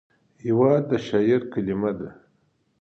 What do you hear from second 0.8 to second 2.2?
د شاعر کلمې دي.